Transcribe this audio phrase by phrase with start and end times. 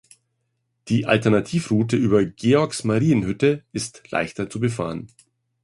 [0.87, 5.09] Die Alternativroute über Georgsmarienhütte ist leichter zu befahren.